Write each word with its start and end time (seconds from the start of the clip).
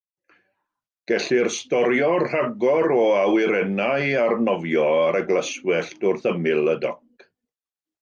Gellir 1.11 1.49
storio 1.57 2.07
rhagor 2.23 2.95
o 2.97 3.05
awyrennau 3.19 4.17
arnofio 4.25 4.89
ar 5.05 5.23
y 5.23 5.25
glaswellt 5.31 6.11
wrth 6.13 6.31
ymyl 6.37 6.77
y 6.79 6.81
doc. 6.89 7.33